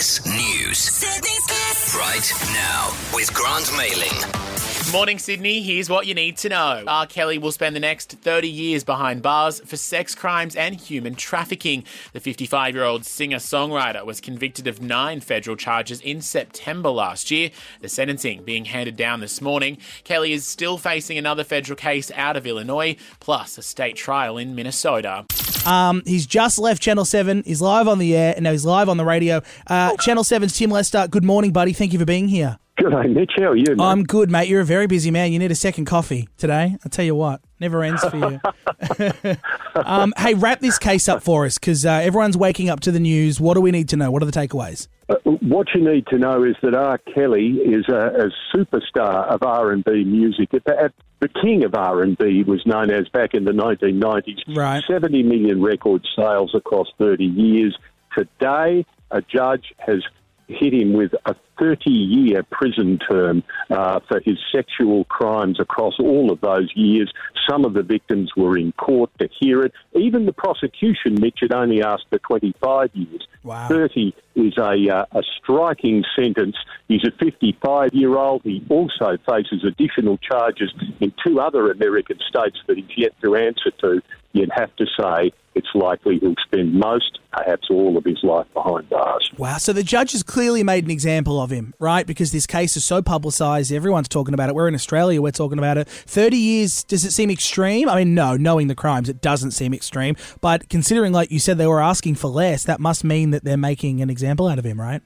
KIIS 0.00 0.24
News. 0.24 0.78
Sydney's 0.78 1.46
KIIS. 1.46 1.98
Right 1.98 2.32
now 2.54 2.90
with 3.14 3.34
Grant 3.34 3.70
Mailing. 3.76 4.92
Morning, 4.92 5.18
Sydney. 5.18 5.60
Here's 5.60 5.90
what 5.90 6.06
you 6.06 6.14
need 6.14 6.38
to 6.38 6.48
know. 6.48 6.84
R. 6.86 7.04
Kelly 7.04 7.36
will 7.36 7.52
spend 7.52 7.76
the 7.76 7.80
next 7.80 8.12
30 8.12 8.48
years 8.48 8.82
behind 8.82 9.20
bars 9.20 9.60
for 9.60 9.76
sex 9.76 10.14
crimes 10.14 10.56
and 10.56 10.74
human 10.74 11.16
trafficking. 11.16 11.84
The 12.14 12.20
55 12.20 12.74
year 12.74 12.84
old 12.84 13.04
singer 13.04 13.36
songwriter 13.36 14.06
was 14.06 14.22
convicted 14.22 14.66
of 14.66 14.80
nine 14.80 15.20
federal 15.20 15.54
charges 15.54 16.00
in 16.00 16.22
September 16.22 16.88
last 16.88 17.30
year, 17.30 17.50
the 17.82 17.88
sentencing 17.90 18.42
being 18.42 18.64
handed 18.64 18.96
down 18.96 19.20
this 19.20 19.42
morning. 19.42 19.76
Kelly 20.04 20.32
is 20.32 20.46
still 20.46 20.78
facing 20.78 21.18
another 21.18 21.44
federal 21.44 21.76
case 21.76 22.10
out 22.16 22.38
of 22.38 22.46
Illinois, 22.46 22.96
plus 23.20 23.58
a 23.58 23.62
state 23.62 23.96
trial 23.96 24.38
in 24.38 24.54
Minnesota. 24.54 25.26
Um, 25.66 26.02
he's 26.06 26.26
just 26.26 26.58
left 26.58 26.82
Channel 26.82 27.04
7. 27.04 27.42
He's 27.44 27.60
live 27.60 27.88
on 27.88 27.98
the 27.98 28.16
air, 28.16 28.34
and 28.36 28.44
now 28.44 28.52
he's 28.52 28.64
live 28.64 28.88
on 28.88 28.96
the 28.96 29.04
radio. 29.04 29.42
Uh, 29.66 29.96
Channel 29.96 30.24
7's 30.24 30.56
Tim 30.56 30.70
Lester. 30.70 31.06
Good 31.08 31.24
morning, 31.24 31.52
buddy. 31.52 31.72
Thank 31.72 31.92
you 31.92 31.98
for 31.98 32.04
being 32.04 32.28
here. 32.28 32.58
Good 32.80 32.92
day, 32.92 33.08
Mitch. 33.08 33.32
How 33.36 33.50
are 33.50 33.56
you? 33.56 33.76
Mate? 33.76 33.84
I'm 33.84 34.04
good, 34.04 34.30
mate. 34.30 34.48
You're 34.48 34.62
a 34.62 34.64
very 34.64 34.86
busy 34.86 35.10
man. 35.10 35.32
You 35.32 35.38
need 35.38 35.50
a 35.50 35.56
second 35.56 35.84
coffee 35.84 36.28
today. 36.38 36.76
I'll 36.82 36.90
tell 36.90 37.04
you 37.04 37.14
what, 37.14 37.42
never 37.58 37.82
ends 37.82 38.02
for 38.04 38.16
you. 38.16 39.36
um, 39.74 40.14
hey, 40.16 40.34
wrap 40.34 40.60
this 40.60 40.78
case 40.78 41.08
up 41.08 41.22
for 41.22 41.44
us 41.44 41.58
because 41.58 41.84
uh, 41.84 41.90
everyone's 41.90 42.38
waking 42.38 42.70
up 42.70 42.80
to 42.80 42.90
the 42.90 43.00
news. 43.00 43.38
What 43.38 43.54
do 43.54 43.60
we 43.60 43.70
need 43.70 43.90
to 43.90 43.96
know? 43.96 44.10
What 44.10 44.22
are 44.22 44.26
the 44.26 44.32
takeaways? 44.32 44.88
Uh, 45.10 45.16
what 45.24 45.66
you 45.74 45.82
need 45.84 46.06
to 46.06 46.18
know 46.18 46.42
is 46.42 46.56
that 46.62 46.74
R. 46.74 46.98
Kelly 47.14 47.58
is 47.58 47.86
a, 47.88 48.28
a 48.28 48.56
superstar 48.56 49.26
of 49.28 49.42
R&B 49.42 50.04
music. 50.04 50.54
At 50.54 50.64
the, 50.64 50.80
at 50.80 50.92
the 51.20 51.28
king 51.28 51.64
of 51.64 51.74
R&B 51.74 52.44
was 52.44 52.64
known 52.64 52.90
as 52.90 53.08
back 53.10 53.34
in 53.34 53.44
the 53.44 53.52
1990s. 53.52 54.56
Right. 54.56 54.82
70 54.88 55.22
million 55.22 55.60
record 55.60 56.06
sales 56.16 56.54
across 56.54 56.88
30 56.98 57.24
years. 57.24 57.76
Today, 58.16 58.86
a 59.10 59.20
judge 59.20 59.74
has 59.78 60.02
hit 60.50 60.74
him 60.74 60.92
with 60.92 61.12
a 61.26 61.34
30 61.58 61.90
year 61.90 62.42
prison 62.50 62.98
term 62.98 63.42
uh, 63.70 64.00
for 64.08 64.20
his 64.24 64.38
sexual 64.52 65.04
crimes 65.04 65.60
across 65.60 65.94
all 65.98 66.30
of 66.32 66.40
those 66.40 66.70
years. 66.74 67.12
Some 67.48 67.64
of 67.64 67.74
the 67.74 67.82
victims 67.82 68.32
were 68.36 68.56
in 68.56 68.72
court 68.72 69.10
to 69.18 69.28
hear 69.40 69.62
it. 69.62 69.72
Even 69.94 70.26
the 70.26 70.32
prosecution, 70.32 71.16
Mitch, 71.20 71.38
had 71.40 71.52
only 71.52 71.82
asked 71.82 72.06
for 72.10 72.18
25 72.18 72.90
years. 72.94 73.26
Wow. 73.42 73.68
30 73.68 74.14
is 74.34 74.56
a, 74.58 74.88
uh, 74.88 75.04
a 75.12 75.22
striking 75.38 76.04
sentence. 76.16 76.56
He's 76.88 77.04
a 77.04 77.10
55 77.22 77.94
year 77.94 78.16
old. 78.16 78.42
He 78.42 78.64
also 78.68 79.16
faces 79.26 79.64
additional 79.64 80.18
charges 80.18 80.72
in 81.00 81.12
two 81.24 81.40
other 81.40 81.70
American 81.70 82.18
states 82.28 82.58
that 82.66 82.76
he's 82.76 82.96
yet 82.96 83.12
to 83.22 83.36
answer 83.36 83.70
to. 83.80 84.02
You'd 84.32 84.52
have 84.54 84.74
to 84.76 84.86
say 84.98 85.32
it's 85.54 85.68
likely 85.74 86.18
he'll 86.18 86.34
spend 86.44 86.74
most, 86.74 87.18
perhaps 87.32 87.68
all 87.70 87.96
of 87.96 88.04
his 88.04 88.22
life 88.22 88.46
behind 88.54 88.88
bars. 88.88 89.30
Wow. 89.36 89.58
So 89.58 89.72
the 89.72 89.82
judge 89.82 90.12
has 90.12 90.22
clearly 90.22 90.62
made 90.62 90.84
an 90.84 90.90
example 90.90 91.40
of 91.40 91.50
him, 91.50 91.74
right? 91.78 92.06
Because 92.06 92.32
this 92.32 92.46
case 92.46 92.76
is 92.76 92.84
so 92.84 93.02
publicised. 93.02 93.72
Everyone's 93.72 94.08
talking 94.08 94.34
about 94.34 94.48
it. 94.48 94.54
We're 94.54 94.68
in 94.68 94.74
Australia. 94.74 95.20
We're 95.20 95.32
talking 95.32 95.58
about 95.58 95.76
it. 95.78 95.88
30 95.88 96.36
years, 96.36 96.84
does 96.84 97.04
it 97.04 97.10
seem 97.10 97.30
extreme? 97.30 97.88
I 97.88 97.96
mean, 97.96 98.14
no, 98.14 98.36
knowing 98.36 98.68
the 98.68 98.74
crimes, 98.74 99.08
it 99.08 99.20
doesn't 99.20 99.52
seem 99.52 99.74
extreme. 99.74 100.16
But 100.40 100.68
considering, 100.68 101.12
like 101.12 101.30
you 101.30 101.38
said, 101.38 101.58
they 101.58 101.66
were 101.66 101.82
asking 101.82 102.14
for 102.16 102.28
less, 102.28 102.64
that 102.64 102.80
must 102.80 103.04
mean 103.04 103.30
that 103.30 103.44
they're 103.44 103.56
making 103.56 104.00
an 104.00 104.10
example 104.10 104.46
out 104.46 104.58
of 104.58 104.64
him, 104.64 104.80
right? 104.80 105.02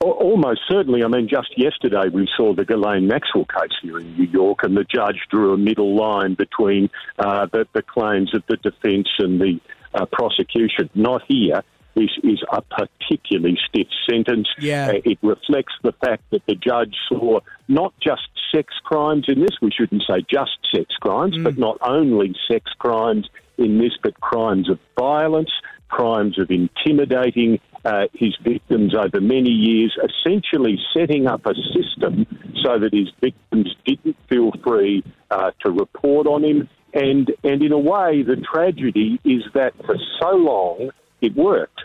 Almost 0.00 0.60
certainly. 0.68 1.02
I 1.02 1.08
mean, 1.08 1.28
just 1.28 1.58
yesterday 1.58 2.08
we 2.12 2.28
saw 2.36 2.54
the 2.54 2.64
Ghislaine 2.64 3.08
Maxwell 3.08 3.46
case 3.46 3.76
here 3.82 3.98
in 3.98 4.16
New 4.16 4.26
York, 4.26 4.60
and 4.62 4.76
the 4.76 4.84
judge 4.84 5.18
drew 5.28 5.52
a 5.54 5.58
middle 5.58 5.96
line 5.96 6.34
between 6.34 6.88
uh, 7.18 7.46
the, 7.46 7.66
the, 7.72 7.82
claims 7.82 8.32
of 8.32 8.44
the 8.48 8.56
defence 8.58 9.08
and 9.18 9.40
the 9.40 9.58
uh, 9.94 10.06
prosecution. 10.06 10.88
Not 10.94 11.22
here. 11.26 11.64
This 11.96 12.10
is 12.22 12.40
a 12.52 12.62
particularly 12.62 13.58
stiff 13.68 13.88
sentence. 14.08 14.48
Yeah. 14.60 14.92
Uh, 14.94 15.00
it 15.04 15.18
reflects 15.20 15.74
the 15.82 15.92
fact 15.92 16.22
that 16.30 16.42
the 16.46 16.54
judge 16.54 16.94
saw 17.08 17.40
not 17.66 17.92
just 18.00 18.22
sex 18.54 18.72
crimes 18.84 19.24
in 19.26 19.40
this, 19.40 19.56
we 19.60 19.72
shouldn't 19.72 20.04
say 20.08 20.24
just 20.30 20.58
sex 20.72 20.94
crimes, 21.00 21.36
mm. 21.36 21.42
but 21.42 21.58
not 21.58 21.76
only 21.82 22.36
sex 22.48 22.70
crimes 22.78 23.28
in 23.56 23.78
this, 23.78 23.92
but 24.00 24.20
crimes 24.20 24.70
of 24.70 24.78
violence, 24.96 25.50
crimes 25.88 26.38
of 26.38 26.50
intimidating 26.50 27.60
uh, 27.84 28.06
his 28.12 28.36
victims 28.42 28.94
over 28.94 29.20
many 29.20 29.50
years, 29.50 29.96
essentially 30.02 30.78
setting 30.96 31.26
up 31.26 31.46
a 31.46 31.54
system 31.74 32.26
so 32.62 32.78
that 32.78 32.92
his 32.92 33.08
victims 33.20 33.74
didn't 33.86 34.16
feel 34.28 34.52
free 34.64 35.02
uh, 35.30 35.50
to 35.64 35.70
report 35.70 36.26
on 36.26 36.44
him. 36.44 36.68
And, 36.94 37.30
and 37.44 37.62
in 37.62 37.72
a 37.72 37.78
way, 37.78 38.22
the 38.22 38.36
tragedy 38.36 39.20
is 39.24 39.42
that 39.54 39.74
for 39.84 39.96
so 40.20 40.30
long 40.30 40.90
it 41.20 41.34
worked. 41.34 41.80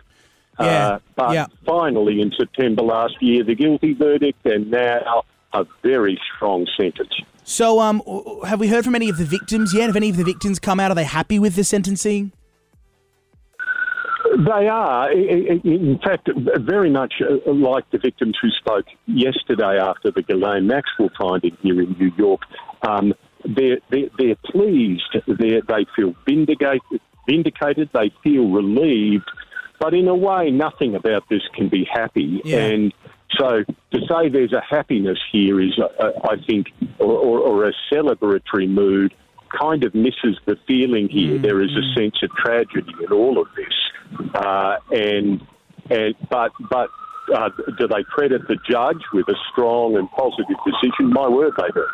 Yeah. 0.59 0.65
Uh, 0.65 0.99
but 1.15 1.33
yeah. 1.33 1.45
finally, 1.65 2.21
in 2.21 2.31
September 2.37 2.83
last 2.83 3.15
year, 3.21 3.43
the 3.43 3.55
guilty 3.55 3.93
verdict, 3.93 4.45
and 4.45 4.69
now 4.69 5.23
a 5.51 5.65
very 5.81 6.19
strong 6.35 6.67
sentence. 6.77 7.13
So, 7.43 7.79
um, 7.79 8.01
have 8.45 8.59
we 8.59 8.67
heard 8.67 8.85
from 8.85 8.95
any 8.95 9.09
of 9.09 9.17
the 9.17 9.25
victims 9.25 9.73
yet? 9.73 9.87
Have 9.87 9.95
any 9.95 10.09
of 10.09 10.17
the 10.17 10.23
victims 10.23 10.59
come 10.59 10.79
out? 10.79 10.91
Are 10.91 10.95
they 10.95 11.03
happy 11.03 11.39
with 11.39 11.55
the 11.55 11.63
sentencing? 11.63 12.31
They 14.45 14.67
are, 14.67 15.11
in 15.11 15.99
fact, 16.03 16.29
very 16.35 16.89
much 16.89 17.13
uh, 17.21 17.51
like 17.51 17.89
the 17.91 17.99
victims 17.99 18.37
who 18.41 18.49
spoke 18.49 18.85
yesterday 19.05 19.79
after 19.79 20.11
the 20.11 20.21
Ghislaine 20.21 20.67
Maxwell 20.67 21.09
finding 21.17 21.55
here 21.61 21.79
in 21.81 21.95
New 21.99 22.11
York. 22.17 22.41
Um, 22.81 23.13
they're, 23.45 23.77
they're, 23.91 24.09
they're, 24.17 24.35
pleased, 24.45 25.15
they're, 25.27 25.61
they 25.61 25.85
feel 25.95 26.15
vindicated, 26.25 26.81
vindicated, 27.27 27.89
they 27.93 28.11
feel 28.23 28.49
relieved, 28.49 29.29
but 29.79 29.93
in 29.93 30.07
a 30.07 30.15
way, 30.15 30.49
nothing 30.49 30.95
about 30.95 31.23
this 31.29 31.41
can 31.55 31.69
be 31.69 31.85
happy. 31.91 32.41
Yeah. 32.43 32.57
And 32.57 32.93
so 33.37 33.63
to 33.91 33.99
say 34.07 34.29
there's 34.29 34.53
a 34.53 34.61
happiness 34.67 35.19
here 35.31 35.61
is, 35.61 35.77
uh, 35.79 36.11
I 36.23 36.35
think, 36.47 36.67
or, 36.99 37.11
or, 37.11 37.39
or 37.39 37.69
a 37.69 37.73
celebratory 37.91 38.69
mood 38.69 39.13
kind 39.59 39.83
of 39.83 39.93
misses 39.93 40.39
the 40.45 40.57
feeling 40.67 41.07
here. 41.09 41.37
Mm, 41.37 41.41
there 41.41 41.61
is 41.61 41.71
a 41.71 41.81
mm. 41.81 41.95
sense 41.95 42.15
of 42.23 42.31
tragedy 42.31 42.91
in 43.05 43.11
all 43.11 43.39
of 43.39 43.47
this. 43.55 43.72
Uh, 44.33 44.77
and 44.91 45.41
and 45.89 46.15
but 46.29 46.51
but 46.69 46.89
uh, 47.33 47.49
do 47.77 47.87
they 47.87 48.03
credit 48.03 48.47
the 48.47 48.57
judge 48.69 49.01
with 49.13 49.27
a 49.27 49.35
strong 49.51 49.95
and 49.95 50.09
positive 50.11 50.57
decision? 50.65 51.11
My 51.13 51.27
word, 51.27 51.53
they 51.57 51.67
do. 51.73 51.85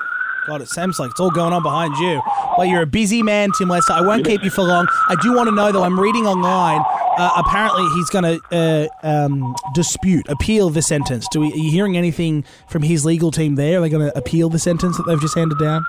God, 0.48 0.62
it 0.62 0.70
seems 0.70 0.98
like 1.00 1.12
it's 1.12 1.20
all 1.20 1.30
going 1.30 1.54
on 1.54 1.62
behind 1.62 1.96
you. 1.98 2.22
Well, 2.58 2.66
you're 2.66 2.82
a 2.82 2.88
busy 2.88 3.22
man, 3.22 3.52
Tim 3.58 3.70
Lester. 3.70 3.94
I 3.94 4.02
won't 4.02 4.26
keep 4.26 4.44
you 4.44 4.50
for 4.50 4.64
long. 4.64 4.88
I 5.08 5.16
do 5.22 5.36
want 5.36 5.48
to 5.48 5.56
know, 5.56 5.72
though, 5.72 5.84
I'm 5.84 6.00
reading 6.00 6.26
online. 6.26 6.84
Uh, 7.18 7.30
apparently, 7.36 7.86
he's 7.96 8.10
going 8.10 8.24
to 8.24 8.42
uh, 8.52 8.88
um, 9.08 9.56
dispute, 9.76 10.28
appeal 10.28 10.70
the 10.70 10.82
sentence. 10.82 11.28
Do 11.30 11.42
we, 11.42 11.52
are 11.52 11.56
you 11.56 11.70
hearing 11.70 11.98
anything 11.98 12.46
from 12.68 12.82
his 12.82 13.06
legal 13.06 13.30
team 13.30 13.56
there? 13.56 13.78
Are 13.78 13.82
they 13.82 13.90
going 13.90 14.10
to 14.10 14.18
appeal 14.18 14.50
the 14.50 14.58
sentence 14.58 14.98
that 14.98 15.04
they've 15.04 15.22
just 15.22 15.36
handed 15.36 15.60
down? 15.60 15.86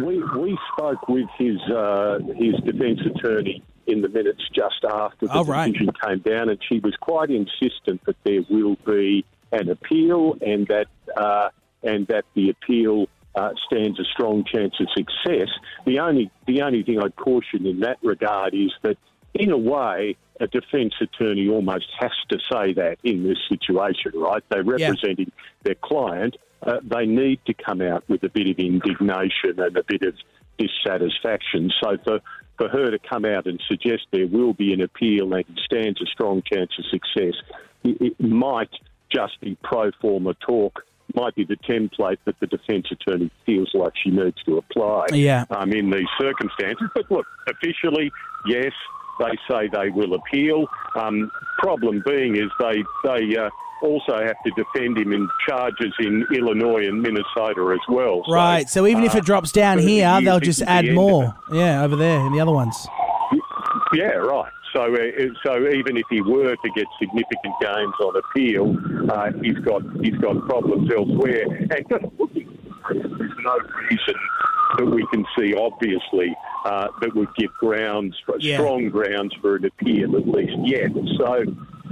We, 0.00 0.22
we 0.38 0.58
spoke 0.72 1.08
with 1.08 1.28
his 1.38 1.60
uh, 1.70 2.18
his 2.34 2.54
defence 2.64 3.00
attorney 3.04 3.62
in 3.86 4.00
the 4.00 4.08
minutes 4.08 4.42
just 4.54 4.84
after 4.88 5.26
the 5.26 5.38
oh, 5.38 5.44
right. 5.44 5.72
decision 5.72 5.92
came 6.04 6.18
down, 6.20 6.48
and 6.48 6.58
she 6.68 6.78
was 6.78 6.94
quite 7.00 7.30
insistent 7.30 8.04
that 8.06 8.16
there 8.24 8.40
will 8.48 8.76
be 8.86 9.24
an 9.50 9.68
appeal 9.68 10.36
and 10.40 10.66
that 10.68 10.86
uh, 11.16 11.50
and 11.82 12.06
that 12.06 12.24
the 12.34 12.50
appeal 12.50 13.06
uh, 13.34 13.50
stands 13.66 13.98
a 13.98 14.04
strong 14.04 14.44
chance 14.44 14.74
of 14.80 14.86
success. 14.96 15.48
The 15.84 15.98
only 15.98 16.30
the 16.46 16.62
only 16.62 16.82
thing 16.82 17.00
I'd 17.00 17.16
caution 17.16 17.66
in 17.66 17.80
that 17.80 17.98
regard 18.02 18.54
is 18.54 18.72
that, 18.82 18.96
in 19.34 19.50
a 19.50 19.58
way, 19.58 20.16
a 20.40 20.46
defence 20.46 20.94
attorney 21.00 21.48
almost 21.48 21.86
has 21.98 22.12
to 22.30 22.38
say 22.50 22.72
that 22.74 22.98
in 23.04 23.22
this 23.22 23.38
situation, 23.48 24.12
right? 24.14 24.42
They're 24.48 24.64
representing 24.64 25.26
yeah. 25.28 25.44
their 25.62 25.74
client. 25.76 26.36
Uh, 26.64 26.78
they 26.84 27.06
need 27.06 27.40
to 27.46 27.54
come 27.54 27.80
out 27.80 28.08
with 28.08 28.22
a 28.22 28.28
bit 28.28 28.46
of 28.46 28.58
indignation 28.58 29.58
and 29.58 29.76
a 29.76 29.82
bit 29.82 30.02
of 30.02 30.14
dissatisfaction. 30.58 31.70
So 31.82 31.96
for 32.04 32.20
for 32.58 32.68
her 32.68 32.90
to 32.90 32.98
come 32.98 33.24
out 33.24 33.46
and 33.46 33.60
suggest 33.66 34.02
there 34.12 34.26
will 34.26 34.52
be 34.52 34.72
an 34.72 34.82
appeal 34.82 35.32
and 35.32 35.44
stands 35.64 36.00
a 36.00 36.06
strong 36.06 36.42
chance 36.52 36.70
of 36.78 36.84
success, 36.90 37.34
it, 37.82 37.96
it 38.00 38.20
might 38.20 38.70
just 39.10 39.40
be 39.40 39.56
pro 39.62 39.90
forma 40.00 40.34
talk. 40.34 40.84
Might 41.14 41.34
be 41.34 41.44
the 41.44 41.56
template 41.56 42.18
that 42.24 42.36
the 42.40 42.46
defence 42.46 42.86
attorney 42.90 43.30
feels 43.44 43.70
like 43.74 43.92
she 44.02 44.10
needs 44.10 44.36
to 44.46 44.58
apply 44.58 45.06
yeah. 45.12 45.44
um, 45.50 45.70
in 45.72 45.90
these 45.90 46.06
circumstances. 46.18 46.88
But 46.94 47.10
look, 47.10 47.26
officially, 47.48 48.10
yes, 48.46 48.72
they 49.18 49.38
say 49.48 49.68
they 49.68 49.90
will 49.90 50.14
appeal. 50.14 50.66
Um, 50.94 51.30
problem 51.58 52.02
being 52.06 52.36
is 52.36 52.50
they 52.58 52.82
they 53.04 53.36
uh, 53.36 53.50
also 53.82 54.18
have 54.24 54.36
to 54.44 54.50
defend 54.56 54.98
him 54.98 55.12
in 55.12 55.28
charges 55.46 55.92
in 56.00 56.24
Illinois 56.34 56.86
and 56.86 57.02
Minnesota 57.02 57.74
as 57.74 57.86
well. 57.88 58.22
Right. 58.28 58.68
So, 58.68 58.80
so 58.80 58.86
even 58.86 59.02
uh, 59.02 59.06
if 59.06 59.14
it 59.14 59.24
drops 59.24 59.52
down 59.52 59.78
here, 59.78 60.20
they'll 60.20 60.40
just 60.40 60.62
add 60.62 60.84
the 60.84 60.92
more. 60.92 61.34
Yeah, 61.50 61.82
over 61.82 61.96
there 61.96 62.20
in 62.26 62.32
the 62.32 62.40
other 62.40 62.52
ones. 62.52 62.86
Yeah, 63.94 64.12
right. 64.12 64.52
So, 64.74 64.82
uh, 64.84 64.98
so 65.44 65.68
even 65.68 65.98
if 65.98 66.06
he 66.08 66.22
were 66.22 66.56
to 66.56 66.70
get 66.74 66.86
significant 66.98 67.54
gains 67.60 67.94
on 68.00 68.16
appeal, 68.16 68.76
uh, 69.10 69.30
he's 69.42 69.58
got 69.58 69.82
he's 70.00 70.16
got 70.16 70.40
problems 70.48 70.90
elsewhere. 70.90 71.44
And 71.44 71.84
just 71.90 72.04
looking, 72.18 72.58
there's 72.88 73.32
no 73.44 73.58
reason 73.90 74.14
that 74.78 74.86
we 74.86 75.06
can 75.12 75.24
see, 75.38 75.54
obviously, 75.54 76.34
uh, 76.64 76.88
that 77.00 77.14
would 77.14 77.34
give 77.36 77.52
grounds, 77.54 78.16
for, 78.24 78.36
yeah. 78.38 78.56
strong 78.56 78.88
grounds 78.88 79.34
for 79.40 79.56
an 79.56 79.64
appeal 79.64 80.16
at 80.16 80.26
least 80.26 80.56
yet. 80.64 80.90
So, 81.18 81.44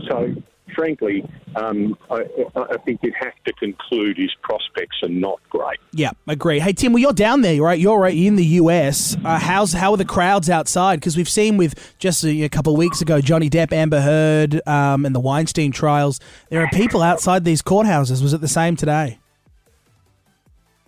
so 0.08 0.34
frankly, 0.74 1.24
um, 1.56 1.96
I, 2.10 2.22
I 2.56 2.76
think 2.84 3.00
you'd 3.02 3.14
have 3.20 3.34
to 3.44 3.52
conclude 3.54 4.16
his 4.16 4.30
prospects 4.42 4.96
are 5.02 5.08
not 5.08 5.40
great. 5.48 5.78
Yeah, 5.92 6.10
agree. 6.26 6.58
Hey 6.58 6.72
Tim, 6.72 6.92
well 6.92 7.00
you're 7.00 7.12
down 7.12 7.42
there, 7.42 7.60
right? 7.60 7.78
You're 7.78 7.98
right 7.98 8.16
in 8.16 8.36
the 8.36 8.44
US. 8.44 9.16
Uh, 9.24 9.38
how's 9.38 9.72
how 9.72 9.92
are 9.92 9.96
the 9.96 10.04
crowds 10.04 10.48
outside? 10.48 11.00
Because 11.00 11.16
we've 11.16 11.28
seen 11.28 11.56
with 11.56 11.94
just 11.98 12.24
a, 12.24 12.42
a, 12.42 12.48
couple 12.48 12.72
of 12.72 12.78
weeks 12.78 13.00
ago, 13.00 13.20
Johnny 13.20 13.50
Depp, 13.50 13.72
Amber 13.72 14.00
Heard, 14.00 14.66
um, 14.66 15.04
and 15.04 15.14
the 15.14 15.20
Weinstein 15.20 15.72
trials. 15.72 16.20
There 16.50 16.62
are 16.62 16.68
people 16.72 17.02
outside 17.02 17.44
these 17.44 17.62
courthouses. 17.62 18.22
Was 18.22 18.32
it 18.32 18.40
the 18.40 18.48
same 18.48 18.76
today? 18.76 19.19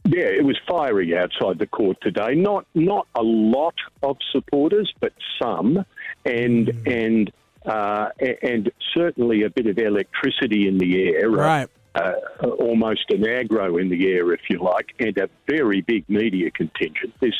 Yeah, 0.04 0.24
it 0.24 0.44
was 0.44 0.58
fiery 0.68 1.16
outside 1.16 1.58
the 1.58 1.66
court 1.66 1.98
today. 2.02 2.34
Not 2.34 2.66
not 2.74 3.06
a 3.14 3.22
lot 3.22 3.74
of 4.02 4.16
supporters, 4.32 4.92
but 5.00 5.12
some, 5.40 5.84
and 6.24 6.66
mm. 6.66 7.04
and 7.04 7.32
uh, 7.64 8.08
and 8.42 8.72
certainly 8.94 9.44
a 9.44 9.50
bit 9.50 9.66
of 9.66 9.78
electricity 9.78 10.66
in 10.66 10.78
the 10.78 11.08
air. 11.08 11.30
Right. 11.30 11.68
Uh, 11.94 12.14
almost 12.58 13.04
an 13.10 13.20
aggro 13.20 13.80
in 13.80 13.90
the 13.90 14.12
air, 14.12 14.32
if 14.32 14.40
you 14.48 14.58
like, 14.58 14.88
and 14.98 15.16
a 15.18 15.28
very 15.46 15.82
big 15.82 16.08
media 16.08 16.50
contingent. 16.50 17.14
This 17.20 17.34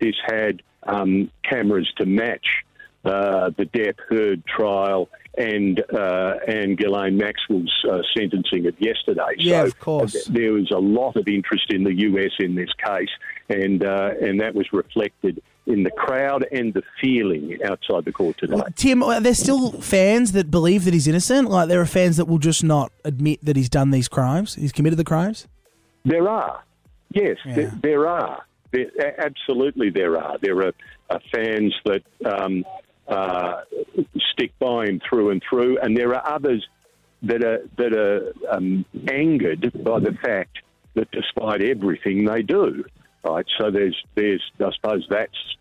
this 0.00 0.16
had 0.26 0.62
um, 0.82 1.30
cameras 1.48 1.90
to 1.98 2.04
match 2.04 2.61
uh, 3.04 3.50
the 3.56 3.64
Depp 3.64 3.98
Heard 4.08 4.44
trial 4.46 5.08
and 5.36 5.82
uh, 5.92 6.34
and 6.46 6.76
Ghislaine 6.76 7.16
Maxwell's 7.16 7.72
uh, 7.90 7.98
sentencing 8.16 8.66
of 8.66 8.74
yesterday. 8.78 9.34
Yeah, 9.38 9.62
so 9.62 9.66
of 9.66 9.80
course. 9.80 10.24
There 10.26 10.52
was 10.52 10.70
a 10.70 10.78
lot 10.78 11.16
of 11.16 11.26
interest 11.26 11.70
in 11.70 11.84
the 11.84 11.94
US 11.94 12.32
in 12.38 12.54
this 12.54 12.68
case, 12.84 13.08
and 13.48 13.84
uh, 13.84 14.10
and 14.20 14.40
that 14.40 14.54
was 14.54 14.66
reflected 14.72 15.42
in 15.66 15.84
the 15.84 15.90
crowd 15.90 16.44
and 16.52 16.74
the 16.74 16.82
feeling 17.00 17.56
outside 17.64 18.04
the 18.04 18.12
court 18.12 18.36
today. 18.36 18.60
Tim, 18.74 19.02
are 19.02 19.20
there 19.20 19.34
still 19.34 19.72
fans 19.80 20.32
that 20.32 20.50
believe 20.50 20.84
that 20.84 20.92
he's 20.92 21.06
innocent? 21.06 21.48
Like 21.48 21.68
there 21.68 21.80
are 21.80 21.86
fans 21.86 22.16
that 22.16 22.26
will 22.26 22.38
just 22.38 22.64
not 22.64 22.92
admit 23.04 23.44
that 23.44 23.56
he's 23.56 23.68
done 23.68 23.90
these 23.90 24.08
crimes, 24.08 24.56
he's 24.56 24.72
committed 24.72 24.98
the 24.98 25.04
crimes. 25.04 25.46
There 26.04 26.28
are, 26.28 26.62
yes, 27.10 27.36
yeah. 27.46 27.54
there, 27.54 27.72
there, 27.82 28.08
are. 28.08 28.44
There, 28.72 29.24
absolutely, 29.24 29.90
there 29.90 30.18
are. 30.18 30.36
There 30.42 30.58
are, 30.66 30.72
are 31.08 31.20
fans 31.32 31.74
that. 31.84 32.02
Um, 32.26 32.64
uh, 33.08 33.62
stick 34.32 34.52
by 34.58 34.86
him 34.86 35.00
through 35.08 35.30
and 35.30 35.42
through, 35.48 35.78
and 35.78 35.96
there 35.96 36.14
are 36.14 36.34
others 36.34 36.66
that 37.22 37.44
are 37.44 37.62
that 37.76 37.94
are 37.94 38.32
um, 38.50 38.84
angered 39.10 39.72
by 39.84 40.00
the 40.00 40.16
fact 40.22 40.58
that 40.94 41.10
despite 41.10 41.62
everything 41.62 42.24
they 42.24 42.42
do, 42.42 42.84
right? 43.24 43.46
So 43.58 43.70
there's 43.70 43.96
there's 44.14 44.42
I 44.60 44.70
suppose 44.74 45.06
that's 45.08 45.56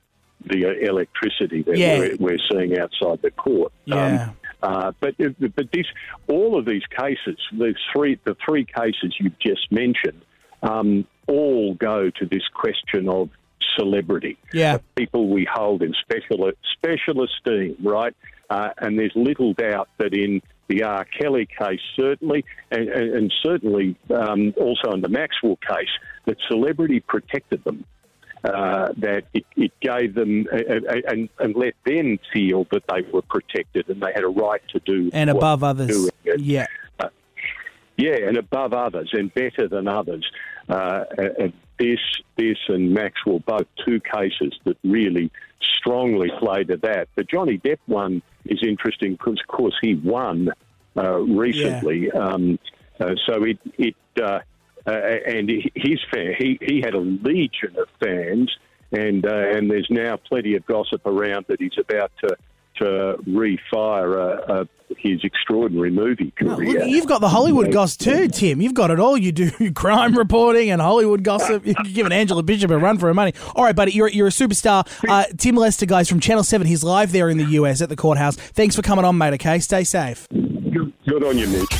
the 0.45 0.87
electricity 0.87 1.61
that 1.63 1.77
yeah. 1.77 1.99
we're, 1.99 2.15
we're, 2.19 2.39
seeing 2.51 2.77
outside 2.79 3.21
the 3.21 3.29
court. 3.29 3.71
Yeah. 3.85 4.23
Um, 4.23 4.37
uh, 4.63 4.91
but 4.99 5.15
but 5.17 5.71
this 5.71 5.85
all 6.27 6.57
of 6.57 6.65
these 6.65 6.83
cases, 6.97 7.37
the 7.51 7.73
three 7.93 8.19
the 8.23 8.35
three 8.45 8.65
cases 8.65 9.15
you've 9.19 9.37
just 9.39 9.71
mentioned, 9.71 10.21
um, 10.63 11.05
all 11.27 11.73
go 11.75 12.09
to 12.09 12.25
this 12.25 12.43
question 12.53 13.07
of 13.09 13.29
celebrity. 13.77 14.37
Yeah. 14.53 14.77
People 14.95 15.29
we 15.29 15.47
hold 15.51 15.81
in 15.81 15.93
special, 16.01 16.51
special 16.73 17.23
esteem, 17.23 17.77
right? 17.83 18.15
Uh, 18.49 18.69
and 18.79 18.99
there's 18.99 19.13
little 19.15 19.53
doubt 19.53 19.89
that 19.97 20.13
in 20.13 20.41
the 20.67 20.83
R. 20.83 21.05
Kelly 21.05 21.47
case, 21.57 21.79
certainly, 21.95 22.45
and, 22.69 22.89
and, 22.89 23.15
and 23.15 23.33
certainly 23.43 23.95
um, 24.09 24.53
also 24.57 24.91
in 24.91 25.01
the 25.01 25.09
Maxwell 25.09 25.57
case, 25.57 25.89
that 26.25 26.37
celebrity 26.47 26.99
protected 26.99 27.63
them. 27.63 27.85
Uh, 28.43 28.91
that 28.97 29.25
it, 29.35 29.45
it, 29.55 29.71
gave 29.81 30.15
them 30.15 30.47
uh, 30.51 30.57
and, 31.07 31.29
and, 31.37 31.55
let 31.55 31.75
them 31.85 32.17
feel 32.33 32.65
that 32.71 32.81
they 32.89 33.03
were 33.13 33.21
protected 33.21 33.87
and 33.87 34.01
they 34.01 34.11
had 34.15 34.23
a 34.23 34.27
right 34.27 34.63
to 34.67 34.79
do 34.79 35.11
and 35.13 35.29
above 35.29 35.63
others. 35.63 36.09
Yeah, 36.23 36.65
uh, 36.99 37.09
yeah, 37.97 38.15
and 38.15 38.37
above 38.37 38.73
others 38.73 39.11
and 39.13 39.31
better 39.31 39.67
than 39.67 39.87
others. 39.87 40.25
Uh, 40.67 41.03
this, 41.81 41.99
this, 42.37 42.57
and 42.67 42.93
Maxwell, 42.93 43.39
both 43.39 43.65
two 43.85 43.99
cases 43.99 44.53
that 44.65 44.77
really 44.83 45.31
strongly 45.77 46.29
play 46.39 46.63
to 46.63 46.77
that. 46.77 47.07
The 47.15 47.23
Johnny 47.23 47.57
Depp 47.57 47.79
one 47.87 48.21
is 48.45 48.59
interesting 48.61 49.13
because, 49.13 49.39
of 49.41 49.47
course, 49.47 49.73
he 49.81 49.95
won 49.95 50.49
uh, 50.95 51.17
recently. 51.17 52.09
Yeah. 52.13 52.19
Um, 52.19 52.59
uh, 52.99 53.15
so 53.25 53.43
it, 53.43 53.57
it 53.79 53.95
uh, 54.21 54.39
uh 54.85 54.91
and 54.91 55.49
his 55.49 55.99
fan, 56.13 56.35
he, 56.37 56.59
he 56.61 56.81
had 56.81 56.93
a 56.93 56.99
legion 56.99 57.75
of 57.79 57.87
fans, 57.99 58.51
and 58.91 59.25
uh, 59.25 59.33
and 59.55 59.71
there's 59.71 59.87
now 59.89 60.17
plenty 60.17 60.55
of 60.55 60.65
gossip 60.67 61.05
around 61.07 61.45
that 61.47 61.59
he's 61.59 61.77
about 61.79 62.11
to 62.23 62.35
to 62.77 63.17
refire 63.27 64.49
uh, 64.49 64.65
his 65.01 65.23
extraordinary 65.23 65.91
movie 65.91 66.31
career. 66.37 66.79
look, 66.79 66.87
you've 66.87 67.07
got 67.07 67.21
the 67.21 67.29
Hollywood 67.29 67.71
gossip 67.71 67.99
too, 68.01 68.27
Tim. 68.27 68.61
You've 68.61 68.73
got 68.73 68.91
it 68.91 68.99
all. 68.99 69.17
You 69.17 69.31
do 69.31 69.71
crime 69.73 70.17
reporting 70.17 70.69
and 70.71 70.81
Hollywood 70.81 71.23
gossip. 71.23 71.65
You're 71.65 71.75
giving 71.83 72.11
Angela 72.11 72.43
Bishop 72.43 72.71
a 72.71 72.77
run 72.77 72.97
for 72.97 73.07
her 73.07 73.13
money. 73.13 73.33
All 73.55 73.63
right, 73.63 73.75
buddy, 73.75 73.91
you're, 73.91 74.07
you're 74.09 74.27
a 74.27 74.31
superstar. 74.31 74.87
Uh, 75.07 75.25
Tim 75.37 75.55
Lester, 75.55 75.85
guys, 75.85 76.07
from 76.09 76.19
Channel 76.19 76.43
7. 76.43 76.67
He's 76.67 76.83
live 76.83 77.11
there 77.11 77.29
in 77.29 77.37
the 77.37 77.45
US 77.45 77.81
at 77.81 77.89
the 77.89 77.95
courthouse. 77.95 78.35
Thanks 78.35 78.75
for 78.75 78.81
coming 78.81 79.05
on, 79.05 79.17
mate, 79.17 79.33
okay? 79.33 79.59
Stay 79.59 79.83
safe. 79.83 80.27
Good, 80.29 80.93
good 81.07 81.23
on 81.23 81.37
you, 81.37 81.47
Mitch. 81.47 81.71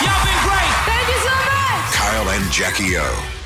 Y'all 0.00 0.24
been 0.24 0.42
great. 0.42 0.70
Thank 0.86 1.08
you 1.08 1.20
so 1.22 1.30
much. 1.30 1.94
Kyle 1.94 2.28
and 2.30 2.52
Jackie 2.52 2.96
O. 2.96 3.39